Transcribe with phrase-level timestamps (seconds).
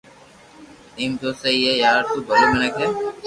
[0.99, 2.87] ايم تو سھي ھي يار تو ٻلو منيک ھي